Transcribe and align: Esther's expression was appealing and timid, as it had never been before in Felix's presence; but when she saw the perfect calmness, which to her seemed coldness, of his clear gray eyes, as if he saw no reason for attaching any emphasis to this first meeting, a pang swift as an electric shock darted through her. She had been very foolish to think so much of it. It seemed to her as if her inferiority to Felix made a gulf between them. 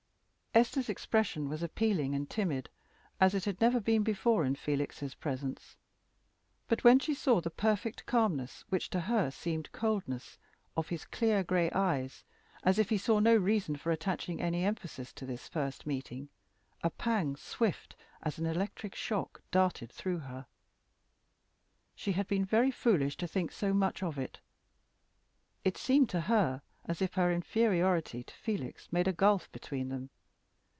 Esther's 0.53 0.89
expression 0.89 1.47
was 1.47 1.63
appealing 1.63 2.13
and 2.13 2.29
timid, 2.29 2.67
as 3.21 3.33
it 3.33 3.45
had 3.45 3.61
never 3.61 3.79
been 3.79 4.03
before 4.03 4.43
in 4.43 4.53
Felix's 4.53 5.15
presence; 5.15 5.77
but 6.67 6.83
when 6.83 6.99
she 6.99 7.13
saw 7.13 7.39
the 7.39 7.49
perfect 7.49 8.05
calmness, 8.05 8.65
which 8.67 8.89
to 8.89 8.99
her 8.99 9.31
seemed 9.31 9.71
coldness, 9.71 10.37
of 10.75 10.89
his 10.89 11.05
clear 11.05 11.41
gray 11.41 11.71
eyes, 11.71 12.25
as 12.65 12.77
if 12.77 12.89
he 12.89 12.97
saw 12.97 13.17
no 13.19 13.33
reason 13.33 13.77
for 13.77 13.91
attaching 13.93 14.41
any 14.41 14.65
emphasis 14.65 15.13
to 15.13 15.25
this 15.25 15.47
first 15.47 15.87
meeting, 15.87 16.27
a 16.83 16.89
pang 16.89 17.37
swift 17.37 17.95
as 18.21 18.37
an 18.37 18.45
electric 18.45 18.93
shock 18.93 19.39
darted 19.51 19.89
through 19.89 20.19
her. 20.19 20.47
She 21.95 22.11
had 22.11 22.27
been 22.27 22.43
very 22.43 22.71
foolish 22.71 23.15
to 23.17 23.27
think 23.27 23.53
so 23.53 23.73
much 23.73 24.03
of 24.03 24.17
it. 24.17 24.41
It 25.63 25.77
seemed 25.77 26.09
to 26.09 26.19
her 26.19 26.61
as 26.83 27.01
if 27.01 27.13
her 27.13 27.31
inferiority 27.31 28.25
to 28.25 28.33
Felix 28.33 28.91
made 28.91 29.07
a 29.07 29.13
gulf 29.13 29.49
between 29.53 29.87
them. 29.87 30.09